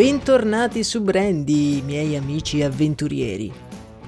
Bentornati 0.00 0.82
su 0.82 1.02
Brandy, 1.02 1.82
miei 1.82 2.16
amici 2.16 2.62
avventurieri. 2.62 3.52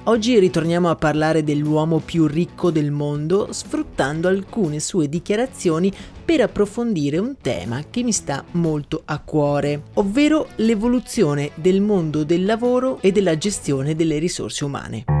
Oggi 0.05 0.39
ritorniamo 0.39 0.89
a 0.89 0.95
parlare 0.95 1.43
dell'uomo 1.43 1.99
più 1.99 2.25
ricco 2.25 2.71
del 2.71 2.89
mondo 2.89 3.49
sfruttando 3.51 4.27
alcune 4.27 4.79
sue 4.79 5.07
dichiarazioni 5.07 5.93
per 6.25 6.41
approfondire 6.41 7.19
un 7.19 7.35
tema 7.39 7.83
che 7.91 8.01
mi 8.01 8.11
sta 8.11 8.43
molto 8.53 9.03
a 9.05 9.19
cuore, 9.19 9.83
ovvero 9.93 10.47
l'evoluzione 10.55 11.51
del 11.53 11.79
mondo 11.79 12.23
del 12.23 12.43
lavoro 12.43 12.97
e 12.99 13.11
della 13.11 13.37
gestione 13.37 13.95
delle 13.95 14.17
risorse 14.17 14.65
umane. 14.65 15.12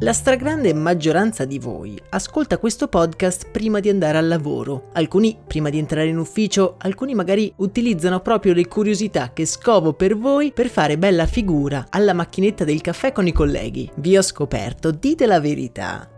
La 0.00 0.12
stragrande 0.12 0.74
maggioranza 0.74 1.44
di 1.44 1.60
voi 1.60 1.96
ascolta 2.10 2.58
questo 2.58 2.88
podcast 2.88 3.48
prima 3.50 3.78
di 3.78 3.88
andare 3.88 4.18
al 4.18 4.26
lavoro, 4.26 4.88
alcuni 4.94 5.38
prima 5.46 5.70
di 5.70 5.78
entrare 5.78 6.08
in 6.08 6.18
ufficio, 6.18 6.74
alcuni 6.78 7.14
magari 7.14 7.50
utilizzano 7.58 8.18
proprio 8.18 8.54
le 8.54 8.66
curiosità 8.66 9.32
che 9.32 9.46
scovo 9.46 9.92
per 9.92 10.16
voi 10.16 10.52
per 10.52 10.68
fare 10.68 10.98
bella 10.98 11.26
figura 11.26 11.86
alla 11.90 12.12
macchinetta 12.12 12.64
del 12.64 12.80
caffè 12.80 13.12
con 13.12 13.28
i 13.28 13.32
colleghi. 13.32 13.88
Vi 13.94 14.18
ho 14.18 14.22
scoperto, 14.22 14.90
dite 14.90 15.26
la 15.26 15.38
verità. 15.38 16.08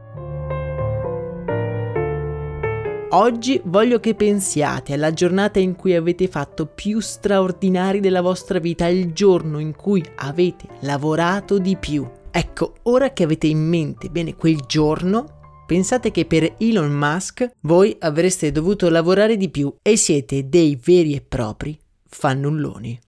Oggi 3.10 3.60
voglio 3.66 4.00
che 4.00 4.14
pensiate 4.14 4.94
alla 4.94 5.12
giornata 5.12 5.58
in 5.58 5.76
cui 5.76 5.94
avete 5.94 6.28
fatto 6.28 6.64
più 6.66 6.98
straordinari 7.00 8.00
della 8.00 8.22
vostra 8.22 8.58
vita, 8.58 8.86
il 8.88 9.12
giorno 9.12 9.58
in 9.58 9.76
cui 9.76 10.02
avete 10.16 10.66
lavorato 10.80 11.58
di 11.58 11.76
più. 11.76 12.08
Ecco, 12.36 12.74
ora 12.82 13.14
che 13.14 13.22
avete 13.22 13.46
in 13.46 13.66
mente 13.66 14.10
bene 14.10 14.34
quel 14.34 14.60
giorno, 14.66 15.64
pensate 15.66 16.10
che 16.10 16.26
per 16.26 16.56
Elon 16.58 16.92
Musk 16.92 17.50
voi 17.60 17.96
avreste 17.98 18.52
dovuto 18.52 18.90
lavorare 18.90 19.38
di 19.38 19.48
più 19.48 19.74
e 19.80 19.96
siete 19.96 20.46
dei 20.46 20.78
veri 20.78 21.14
e 21.14 21.22
propri 21.22 21.78
fannulloni. 22.06 22.98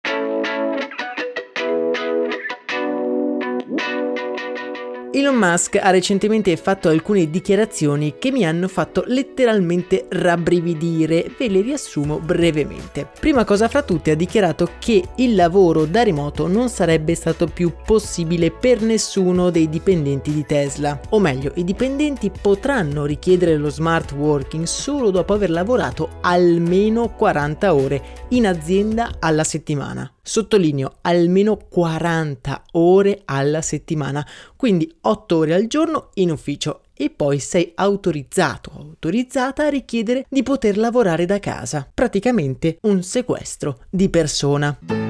Elon 5.11 5.37
Musk 5.37 5.77
ha 5.77 5.89
recentemente 5.89 6.55
fatto 6.59 6.91
alcune 6.91 7.31
dichiarazioni 7.31 8.17
che 8.19 8.31
mi 8.31 8.45
hanno 8.45 8.69
fatto 8.69 9.05
letteralmente 9.07 10.05
rabbrividire, 10.11 11.31
ve 11.39 11.49
le 11.49 11.63
riassumo 11.63 12.19
brevemente. 12.19 13.09
Prima 13.19 13.45
cosa 13.45 13.69
fra 13.69 13.81
tutte 13.81 14.11
ha 14.11 14.15
dichiarato 14.15 14.73
che 14.79 15.03
il 15.17 15.35
lavoro 15.35 15.87
da 15.87 16.03
remoto 16.03 16.47
non 16.47 16.69
sarebbe 16.69 17.15
stato 17.15 17.47
più 17.47 17.73
possibile 17.87 18.51
per 18.51 18.83
nessuno 18.83 19.49
dei 19.49 19.71
dipendenti 19.71 20.31
di 20.31 20.45
Tesla, 20.45 21.01
o 21.09 21.19
meglio, 21.19 21.53
i 21.55 21.65
dipendenti 21.65 22.31
potranno 22.31 23.07
richiedere 23.07 23.57
lo 23.57 23.71
smart 23.71 24.13
working 24.13 24.67
solo 24.67 25.11
dopo 25.11 25.33
aver 25.33 25.49
lavorato 25.49 26.19
almeno 26.21 27.15
40 27.15 27.75
ore 27.75 28.03
in 28.29 28.47
azienda 28.47 29.17
alla 29.21 29.45
settimana. 29.45 30.13
Sottolineo 30.21 30.99
almeno 31.01 31.57
40 31.57 32.65
ore 32.73 33.23
alla 33.25 33.63
settimana, 33.63 34.27
quindi 34.57 34.98
8 35.09 35.37
ore 35.37 35.55
al 35.55 35.67
giorno 35.69 36.11
in 36.15 36.31
ufficio 36.31 36.83
e 36.93 37.09
poi 37.09 37.39
sei 37.39 37.73
autorizzato 37.75 38.73
o 38.75 38.81
autorizzata 38.81 39.65
a 39.65 39.71
richiedere 39.71 40.27
di 40.29 40.43
poter 40.43 40.77
lavorare 40.77 41.25
da 41.25 41.39
casa, 41.39 41.89
praticamente 41.93 42.77
un 42.83 43.03
sequestro 43.03 43.81
di 43.89 44.11
persona. 44.11 45.08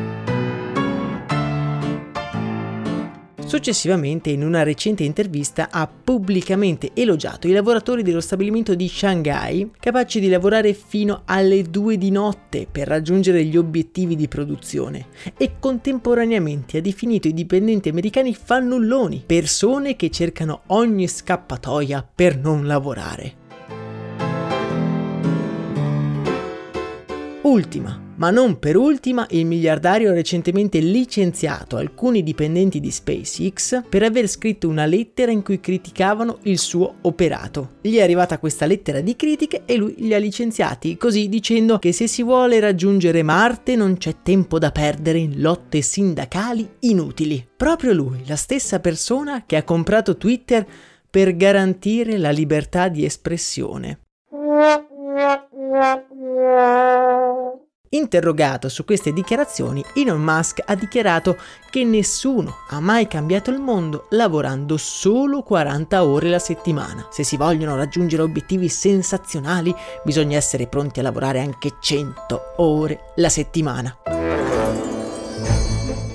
Successivamente, 3.49 4.29
in 4.29 4.45
una 4.45 4.63
recente 4.63 5.05
intervista, 5.05 5.69
ha 5.71 5.89
pubblicamente 5.89 6.91
elogiato 6.93 7.49
i 7.49 7.53
lavoratori 7.53 8.03
dello 8.03 8.21
stabilimento 8.21 8.75
di 8.75 8.87
Shanghai, 8.89 9.71
capaci 9.81 10.21
di 10.21 10.29
lavorare 10.29 10.75
fino 10.75 11.23
alle 11.25 11.63
2 11.63 11.97
di 11.97 12.11
notte 12.11 12.69
per 12.71 12.87
raggiungere 12.87 13.43
gli 13.45 13.57
obiettivi 13.57 14.17
di 14.17 14.29
produzione, 14.29 15.07
e 15.39 15.53
contemporaneamente 15.59 16.77
ha 16.77 16.81
definito 16.83 17.27
i 17.27 17.33
dipendenti 17.33 17.89
americani 17.89 18.35
fannulloni, 18.35 19.23
persone 19.25 19.97
che 19.97 20.11
cercano 20.11 20.65
ogni 20.67 21.09
scappatoia 21.09 22.07
per 22.15 22.37
non 22.37 22.67
lavorare. 22.67 23.33
Ultima, 27.41 28.08
ma 28.19 28.31
non 28.31 28.59
per 28.59 28.77
ultima, 28.77 29.27
il 29.31 29.47
miliardario 29.47 30.11
ha 30.11 30.15
recentemente 30.15 30.79
licenziato 30.81 31.77
alcuni 31.77 32.23
dipendenti 32.23 32.81
di 32.81 32.91
SpaceX 32.91 33.83
per 33.89 34.03
aver 34.03 34.29
scritto 34.29 34.69
una 34.69 34.87
lettera 34.87 35.33
in 35.33 35.43
cui 35.43 35.61
criticavano 35.61 36.39
il 36.43 36.59
suo 36.59 36.97
operato. 37.03 37.77
Gli 37.81 37.97
è 37.97 38.03
arrivata 38.03 38.39
questa 38.39 38.67
lettera 38.67 39.01
di 39.01 39.17
critiche 39.17 39.63
e 39.65 39.77
lui 39.77 39.95
li 39.99 40.15
ha 40.15 40.19
licenziati, 40.19 40.97
così 40.97 41.29
dicendo 41.29 41.79
che 41.79 41.93
se 41.93 42.07
si 42.07 42.23
vuole 42.23 42.61
raggiungere 42.61 43.23
Marte 43.23 43.77
non 43.77 43.97
c'è 43.97 44.17
tempo 44.23 44.59
da 44.59 44.71
perdere 44.71 45.19
in 45.19 45.41
lotte 45.41 45.81
sindacali 45.81 46.69
inutili. 46.81 47.47
Proprio 47.57 47.93
lui, 47.93 48.23
la 48.27 48.37
stessa 48.37 48.81
persona 48.81 49.45
che 49.47 49.57
ha 49.57 49.63
comprato 49.63 50.17
Twitter 50.17 50.67
per 51.11 51.37
garantire 51.37 52.19
la 52.19 52.31
libertà 52.31 52.89
di 52.89 53.05
espressione. 53.05 54.01
Interrogato 58.09 58.71
su 58.71 58.87
queste 58.87 59.13
dichiarazioni, 59.13 59.85
Elon 59.95 60.23
Musk 60.23 60.63
ha 60.65 60.75
dichiarato 60.75 61.37
che 61.69 61.85
nessuno 61.85 62.61
ha 62.71 62.81
mai 62.81 63.07
cambiato 63.07 63.51
il 63.51 63.61
mondo 63.61 64.07
lavorando 64.13 64.79
solo 64.79 65.43
40 65.43 66.03
ore 66.03 66.31
la 66.31 66.39
settimana. 66.39 67.07
Se 67.11 67.23
si 67.23 67.37
vogliono 67.37 67.77
raggiungere 67.77 68.23
obiettivi 68.23 68.71
sensazionali, 68.71 69.75
bisogna 70.03 70.39
essere 70.39 70.67
pronti 70.69 71.01
a 71.01 71.03
lavorare 71.03 71.41
anche 71.41 71.75
100 71.79 72.55
ore 72.57 72.99
la 73.17 73.29
settimana. 73.29 73.95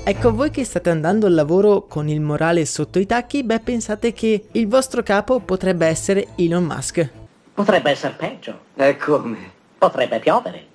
Ecco, 0.04 0.34
voi 0.34 0.50
che 0.50 0.64
state 0.64 0.90
andando 0.90 1.28
al 1.28 1.36
lavoro 1.36 1.86
con 1.86 2.10
il 2.10 2.22
morale 2.22 2.66
sotto 2.66 2.98
i 2.98 3.06
tacchi, 3.06 3.44
beh, 3.44 3.60
pensate 3.60 4.14
che 4.14 4.48
il 4.54 4.68
vostro 4.68 5.04
capo 5.04 5.42
potrebbe 5.42 5.86
essere 5.86 6.30
Elon 6.38 6.64
Musk. 6.64 7.08
Potrebbe 7.54 7.92
essere 7.92 8.16
peggio. 8.18 8.62
E 8.76 8.98
come? 8.98 9.38
Potrebbe 9.78 10.20
piovere. 10.20 10.72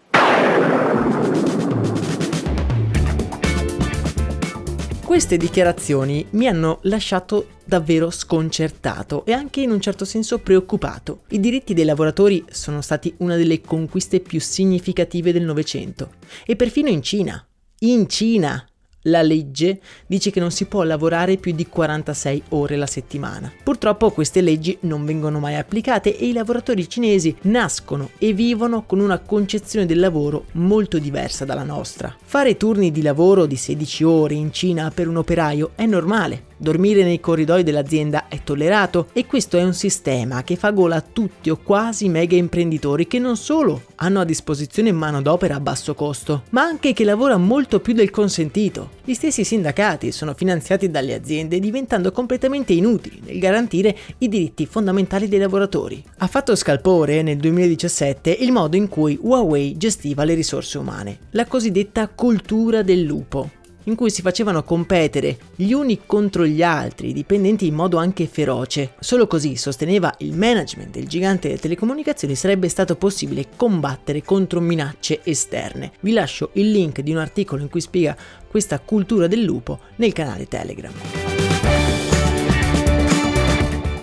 Queste 5.09 5.39
dichiarazioni 5.39 6.27
mi 6.33 6.47
hanno 6.49 6.81
lasciato 6.83 7.53
davvero 7.65 8.11
sconcertato 8.11 9.25
e 9.25 9.33
anche 9.33 9.63
in 9.63 9.71
un 9.71 9.81
certo 9.81 10.05
senso 10.05 10.39
preoccupato. 10.39 11.23
I 11.31 11.41
diritti 11.41 11.73
dei 11.73 11.87
lavoratori 11.87 12.45
sono 12.51 12.83
stati 12.83 13.15
una 13.21 13.35
delle 13.37 13.63
conquiste 13.63 14.21
più 14.21 14.39
significative 14.39 15.33
del 15.33 15.45
Novecento 15.45 16.11
e 16.45 16.57
perfino 16.57 16.91
in 16.91 17.01
Cina. 17.01 17.43
In 17.79 18.07
Cina 18.07 18.63
la 19.09 19.23
legge 19.23 19.81
dice 20.07 20.31
che 20.31 20.41
non 20.41 20.51
si 20.51 20.67
può 20.67 20.83
lavorare 20.83 21.37
più 21.37 21.53
di 21.53 21.67
46 21.67 22.43
ore 22.51 22.77
la 22.77 22.87
settimana. 22.87 23.53
Purtroppo 23.63 24.11
queste 24.11 24.41
leggi 24.41 24.77
non 24.83 25.05
vengono 25.05 25.39
mai 25.39 25.57
applicate 25.57 26.17
e 26.17 26.29
i 26.29 26.33
lavoratori 26.33 26.89
cinesi 26.89 27.35
nascono 27.43 28.11
e 28.19 28.33
vivono 28.33 28.85
con 28.85 29.01
una 29.01 29.19
concezione 29.19 29.87
del 29.87 30.01
lavoro 30.01 30.47
molto 30.53 30.99
diversa 30.99 31.45
dalla 31.45 31.65
nostra. 31.65 32.15
Fare 32.23 32.57
turni 32.57 32.91
di 32.91 33.03
lavoro 33.03 33.47
di 33.47 33.57
16 33.57 34.05
ore 34.05 34.35
in 34.35 34.53
Cina 34.53 34.91
per 34.91 35.09
un 35.09 35.17
operaio 35.17 35.73
è 35.75 35.87
normale. 35.87 36.48
Dormire 36.61 37.05
nei 37.05 37.21
corridoi 37.21 37.63
dell'azienda 37.63 38.27
è 38.27 38.43
tollerato 38.43 39.07
e 39.13 39.27
questo 39.27 39.57
è 39.57 39.63
un 39.63 39.75
sistema 39.75 40.43
che 40.43 40.57
fa 40.57 40.71
gola 40.71 40.97
a 40.97 41.01
tutti 41.01 41.51
o 41.51 41.61
quasi 41.63 42.09
mega 42.09 42.35
imprenditori 42.35 43.07
che 43.07 43.21
non 43.21 43.37
solo 43.37 43.83
hanno 43.97 44.19
a 44.19 44.25
disposizione 44.25 44.91
manodopera 44.91 45.55
a 45.55 45.61
basso 45.61 45.95
costo, 45.95 46.43
ma 46.51 46.63
anche 46.63 46.93
che 46.93 47.05
lavora 47.05 47.37
molto 47.37 47.79
più 47.79 47.93
del 47.93 48.11
consentito. 48.11 48.91
Gli 49.05 49.15
stessi 49.15 49.45
sindacati 49.45 50.11
sono 50.11 50.35
finanziati 50.35 50.91
dalle 50.91 51.15
aziende 51.15 51.61
diventando 51.61 52.11
completamente 52.11 52.73
inutili 52.73 53.23
nel 53.25 53.39
garantire 53.39 53.97
i 54.19 54.29
diritti 54.29 54.67
fondamentali 54.67 55.29
dei 55.29 55.39
lavoratori. 55.39 56.03
Ha 56.19 56.27
fatto 56.27 56.57
scalpore 56.57 57.23
nel 57.23 57.37
2017 57.37 58.31
il 58.31 58.51
modo 58.51 58.75
in 58.75 58.89
cui 58.89 59.17
Huawei 59.21 59.77
gestiva 59.77 60.25
le 60.25 60.35
risorse 60.35 60.77
umane, 60.77 61.19
la 61.31 61.47
cosiddetta 61.47 62.09
cultura 62.09 62.83
del 62.83 63.03
lupo 63.03 63.51
in 63.89 63.95
cui 63.95 64.11
si 64.11 64.23
facevano 64.23 64.63
competere 64.63 65.37
gli 65.57 65.73
uni 65.73 66.01
contro 66.07 66.47
gli 66.47 66.63
altri, 66.63 67.09
i 67.09 67.13
dipendenti 67.13 67.67
in 67.67 67.75
modo 67.75 67.97
anche 67.97 68.27
feroce. 68.27 68.93
Solo 69.01 69.27
così, 69.27 69.57
sosteneva 69.57 70.15
il 70.19 70.35
management 70.35 70.91
del 70.91 71.09
gigante 71.09 71.49
delle 71.49 71.61
telecomunicazioni, 71.61 72.35
sarebbe 72.35 72.69
stato 72.69 72.97
possibile 72.97 73.47
combattere 73.57 74.23
contro 74.23 74.61
minacce 74.61 75.21
esterne. 75.25 75.93
Vi 76.01 76.13
lascio 76.13 76.51
il 76.55 76.71
link 76.71 77.01
di 77.01 77.11
un 77.11 77.19
articolo 77.19 77.63
in 77.63 77.69
cui 77.69 77.81
spiega 77.81 78.17
questa 78.49 78.79
cultura 78.79 79.27
del 79.27 79.43
lupo 79.43 79.81
nel 79.97 80.13
canale 80.13 80.47
Telegram. 80.47 81.28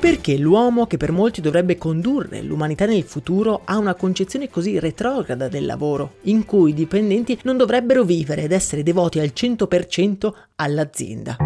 Perché 0.05 0.37
l'uomo 0.37 0.85
che 0.85 0.97
per 0.97 1.11
molti 1.11 1.41
dovrebbe 1.41 1.79
condurre 1.79 2.43
l'umanità 2.43 2.85
nel 2.85 3.01
futuro 3.01 3.61
ha 3.65 3.79
una 3.79 3.95
concezione 3.95 4.51
così 4.51 4.77
retrograda 4.77 5.47
del 5.47 5.65
lavoro, 5.65 6.17
in 6.25 6.45
cui 6.45 6.69
i 6.69 6.73
dipendenti 6.75 7.39
non 7.41 7.57
dovrebbero 7.57 8.03
vivere 8.03 8.43
ed 8.43 8.51
essere 8.51 8.83
devoti 8.83 9.17
al 9.17 9.31
100% 9.33 10.31
all'azienda? 10.57 11.37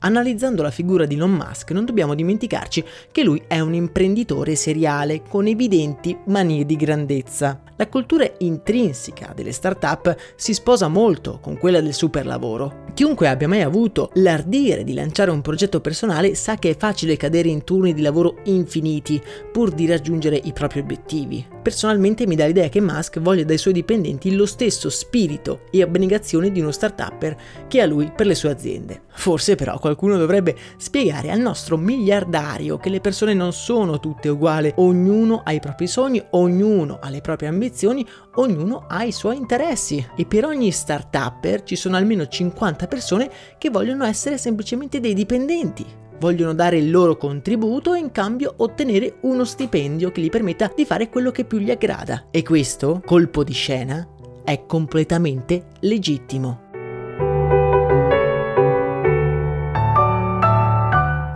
Analizzando 0.00 0.62
la 0.62 0.70
figura 0.70 1.06
di 1.06 1.14
Elon 1.14 1.32
Musk 1.32 1.70
non 1.70 1.86
dobbiamo 1.86 2.14
dimenticarci 2.14 2.84
che 3.10 3.24
lui 3.24 3.42
è 3.48 3.60
un 3.60 3.72
imprenditore 3.72 4.56
seriale 4.56 5.22
con 5.22 5.46
evidenti 5.46 6.16
manie 6.26 6.66
di 6.66 6.76
grandezza. 6.76 7.62
La 7.76 7.88
cultura 7.88 8.30
intrinseca 8.38 9.32
delle 9.34 9.52
start-up 9.52 10.14
si 10.36 10.52
sposa 10.52 10.88
molto 10.88 11.38
con 11.40 11.56
quella 11.56 11.80
del 11.80 11.94
superlavoro. 11.94 12.87
Chiunque 12.98 13.28
abbia 13.28 13.46
mai 13.46 13.62
avuto 13.62 14.10
l'ardire 14.14 14.82
di 14.82 14.92
lanciare 14.92 15.30
un 15.30 15.40
progetto 15.40 15.80
personale 15.80 16.34
sa 16.34 16.56
che 16.56 16.70
è 16.70 16.76
facile 16.76 17.16
cadere 17.16 17.48
in 17.48 17.62
turni 17.62 17.94
di 17.94 18.02
lavoro 18.02 18.38
infiniti 18.46 19.22
pur 19.52 19.70
di 19.70 19.86
raggiungere 19.86 20.34
i 20.34 20.52
propri 20.52 20.80
obiettivi. 20.80 21.46
Personalmente 21.62 22.26
mi 22.26 22.34
dà 22.34 22.46
l'idea 22.46 22.68
che 22.68 22.80
Musk 22.80 23.20
voglia 23.20 23.44
dai 23.44 23.56
suoi 23.56 23.72
dipendenti 23.72 24.34
lo 24.34 24.46
stesso 24.46 24.90
spirito 24.90 25.60
e 25.70 25.80
abnegazione 25.80 26.50
di 26.50 26.58
uno 26.58 26.72
start-upper 26.72 27.36
che 27.68 27.80
ha 27.80 27.86
lui 27.86 28.10
per 28.10 28.26
le 28.26 28.34
sue 28.34 28.50
aziende. 28.50 29.02
Forse 29.10 29.54
però 29.54 29.78
qualcuno 29.78 30.16
dovrebbe 30.16 30.56
spiegare 30.76 31.30
al 31.30 31.38
nostro 31.38 31.76
miliardario 31.76 32.78
che 32.78 32.88
le 32.88 33.00
persone 33.00 33.32
non 33.32 33.52
sono 33.52 34.00
tutte 34.00 34.28
uguali, 34.28 34.72
ognuno 34.76 35.42
ha 35.44 35.52
i 35.52 35.60
propri 35.60 35.86
sogni, 35.86 36.20
ognuno 36.30 36.98
ha 37.00 37.10
le 37.10 37.20
proprie 37.20 37.48
ambizioni, 37.48 38.04
ognuno 38.36 38.86
ha 38.88 39.04
i 39.04 39.12
suoi 39.12 39.36
interessi 39.36 40.04
e 40.16 40.24
per 40.24 40.44
ogni 40.44 40.72
start-upper 40.72 41.62
ci 41.62 41.76
sono 41.76 41.96
almeno 41.96 42.26
50 42.26 42.86
persone 42.88 43.30
che 43.56 43.70
vogliono 43.70 44.04
essere 44.04 44.38
semplicemente 44.38 44.98
dei 44.98 45.14
dipendenti. 45.14 45.86
Vogliono 46.18 46.52
dare 46.52 46.78
il 46.78 46.90
loro 46.90 47.16
contributo 47.16 47.94
e 47.94 48.00
in 48.00 48.10
cambio 48.10 48.54
ottenere 48.56 49.18
uno 49.20 49.44
stipendio 49.44 50.10
che 50.10 50.20
gli 50.20 50.30
permetta 50.30 50.72
di 50.74 50.84
fare 50.84 51.08
quello 51.08 51.30
che 51.30 51.44
più 51.44 51.58
gli 51.58 51.70
aggrada. 51.70 52.26
E 52.32 52.42
questo, 52.42 53.00
colpo 53.04 53.44
di 53.44 53.52
scena, 53.52 54.04
è 54.42 54.64
completamente 54.66 55.66
legittimo. 55.80 56.66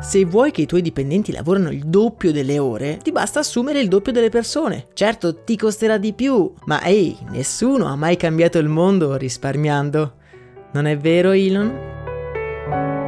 Se 0.02 0.24
vuoi 0.24 0.50
che 0.50 0.62
i 0.62 0.66
tuoi 0.66 0.82
dipendenti 0.82 1.30
lavorano 1.30 1.70
il 1.70 1.84
doppio 1.84 2.32
delle 2.32 2.58
ore, 2.58 2.98
ti 3.02 3.12
basta 3.12 3.38
assumere 3.38 3.80
il 3.80 3.88
doppio 3.88 4.10
delle 4.10 4.30
persone. 4.30 4.88
Certo, 4.94 5.44
ti 5.44 5.56
costerà 5.56 5.96
di 5.96 6.12
più, 6.12 6.52
ma 6.64 6.82
ehi, 6.82 7.16
nessuno 7.30 7.86
ha 7.86 7.94
mai 7.94 8.16
cambiato 8.16 8.58
il 8.58 8.68
mondo 8.68 9.14
risparmiando. 9.16 10.14
Non 10.72 10.86
è 10.86 10.96
vero, 10.96 11.32
Elon? 11.32 13.01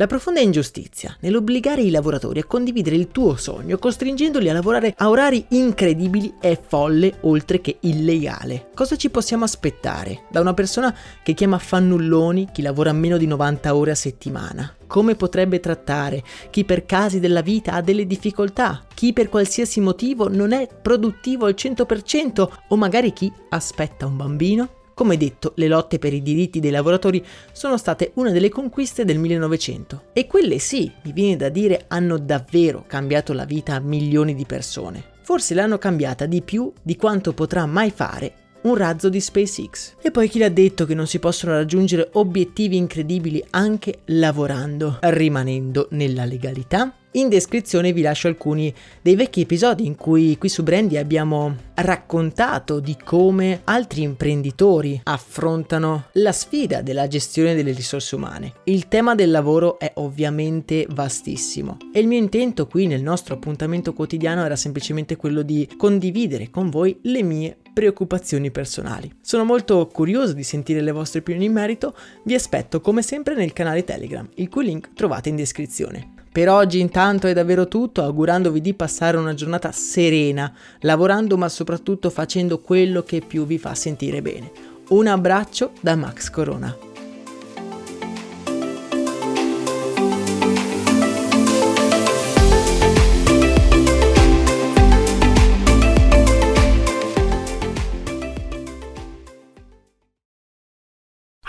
La 0.00 0.06
profonda 0.06 0.38
ingiustizia 0.38 1.16
nell'obbligare 1.22 1.82
i 1.82 1.90
lavoratori 1.90 2.38
a 2.38 2.44
condividere 2.44 2.94
il 2.94 3.08
tuo 3.08 3.34
sogno 3.34 3.78
costringendoli 3.78 4.48
a 4.48 4.52
lavorare 4.52 4.94
a 4.96 5.10
orari 5.10 5.44
incredibili 5.48 6.34
è 6.38 6.56
folle 6.56 7.18
oltre 7.22 7.60
che 7.60 7.78
illegale. 7.80 8.68
Cosa 8.76 8.94
ci 8.94 9.10
possiamo 9.10 9.42
aspettare 9.42 10.22
da 10.30 10.38
una 10.38 10.54
persona 10.54 10.96
che 11.20 11.34
chiama 11.34 11.58
fannulloni 11.58 12.50
chi 12.52 12.62
lavora 12.62 12.92
meno 12.92 13.16
di 13.16 13.26
90 13.26 13.74
ore 13.74 13.90
a 13.90 13.96
settimana? 13.96 14.72
Come 14.86 15.16
potrebbe 15.16 15.58
trattare 15.58 16.22
chi 16.50 16.64
per 16.64 16.86
casi 16.86 17.18
della 17.18 17.42
vita 17.42 17.72
ha 17.72 17.82
delle 17.82 18.06
difficoltà, 18.06 18.86
chi 18.94 19.12
per 19.12 19.28
qualsiasi 19.28 19.80
motivo 19.80 20.28
non 20.28 20.52
è 20.52 20.68
produttivo 20.80 21.46
al 21.46 21.56
100% 21.58 22.48
o 22.68 22.76
magari 22.76 23.12
chi 23.12 23.32
aspetta 23.48 24.06
un 24.06 24.16
bambino? 24.16 24.77
Come 24.98 25.16
detto, 25.16 25.52
le 25.54 25.68
lotte 25.68 26.00
per 26.00 26.12
i 26.12 26.22
diritti 26.22 26.58
dei 26.58 26.72
lavoratori 26.72 27.24
sono 27.52 27.76
state 27.76 28.10
una 28.14 28.32
delle 28.32 28.48
conquiste 28.48 29.04
del 29.04 29.20
1900 29.20 30.06
e 30.12 30.26
quelle 30.26 30.58
sì, 30.58 30.90
mi 31.04 31.12
viene 31.12 31.36
da 31.36 31.50
dire, 31.50 31.84
hanno 31.86 32.18
davvero 32.18 32.82
cambiato 32.84 33.32
la 33.32 33.44
vita 33.44 33.76
a 33.76 33.78
milioni 33.78 34.34
di 34.34 34.44
persone. 34.44 35.04
Forse 35.22 35.54
l'hanno 35.54 35.78
cambiata 35.78 36.26
di 36.26 36.42
più 36.42 36.72
di 36.82 36.96
quanto 36.96 37.32
potrà 37.32 37.64
mai 37.64 37.92
fare 37.92 38.46
un 38.62 38.74
razzo 38.74 39.08
di 39.08 39.20
SpaceX. 39.20 39.94
E 40.02 40.10
poi 40.10 40.28
chi 40.28 40.40
l'ha 40.40 40.48
detto 40.48 40.84
che 40.84 40.94
non 40.94 41.06
si 41.06 41.20
possono 41.20 41.52
raggiungere 41.52 42.08
obiettivi 42.14 42.76
incredibili 42.76 43.40
anche 43.50 44.00
lavorando, 44.06 44.98
rimanendo 45.00 45.86
nella 45.92 46.24
legalità? 46.24 46.92
In 47.12 47.30
descrizione 47.30 47.94
vi 47.94 48.02
lascio 48.02 48.28
alcuni 48.28 48.72
dei 49.00 49.16
vecchi 49.16 49.40
episodi 49.40 49.86
in 49.86 49.96
cui 49.96 50.36
qui 50.36 50.50
su 50.50 50.62
Brandy 50.62 50.98
abbiamo 50.98 51.56
raccontato 51.76 52.80
di 52.80 52.98
come 53.02 53.62
altri 53.64 54.02
imprenditori 54.02 55.00
affrontano 55.04 56.08
la 56.12 56.32
sfida 56.32 56.82
della 56.82 57.06
gestione 57.06 57.54
delle 57.54 57.72
risorse 57.72 58.14
umane. 58.14 58.52
Il 58.64 58.88
tema 58.88 59.14
del 59.14 59.30
lavoro 59.30 59.78
è 59.78 59.90
ovviamente 59.94 60.86
vastissimo 60.90 61.78
e 61.94 62.00
il 62.00 62.06
mio 62.06 62.18
intento 62.18 62.66
qui 62.66 62.86
nel 62.86 63.02
nostro 63.02 63.36
appuntamento 63.36 63.94
quotidiano 63.94 64.44
era 64.44 64.56
semplicemente 64.56 65.16
quello 65.16 65.40
di 65.40 65.66
condividere 65.78 66.50
con 66.50 66.68
voi 66.68 66.98
le 67.04 67.22
mie 67.22 67.56
preoccupazioni 67.72 68.50
personali. 68.50 69.10
Sono 69.22 69.44
molto 69.44 69.86
curioso 69.86 70.34
di 70.34 70.42
sentire 70.42 70.82
le 70.82 70.92
vostre 70.92 71.20
opinioni 71.20 71.46
in 71.46 71.52
merito, 71.52 71.96
vi 72.24 72.34
aspetto 72.34 72.82
come 72.82 73.00
sempre 73.00 73.34
nel 73.34 73.54
canale 73.54 73.84
Telegram, 73.84 74.28
il 74.34 74.50
cui 74.50 74.66
link 74.66 74.92
trovate 74.92 75.30
in 75.30 75.36
descrizione. 75.36 76.17
Per 76.38 76.48
oggi 76.48 76.78
intanto 76.78 77.26
è 77.26 77.32
davvero 77.32 77.66
tutto, 77.66 78.00
augurandovi 78.04 78.60
di 78.60 78.72
passare 78.72 79.16
una 79.16 79.34
giornata 79.34 79.72
serena, 79.72 80.54
lavorando 80.82 81.36
ma 81.36 81.48
soprattutto 81.48 82.10
facendo 82.10 82.60
quello 82.60 83.02
che 83.02 83.22
più 83.26 83.44
vi 83.44 83.58
fa 83.58 83.74
sentire 83.74 84.22
bene. 84.22 84.52
Un 84.90 85.08
abbraccio 85.08 85.72
da 85.80 85.96
Max 85.96 86.30
Corona. 86.30 86.87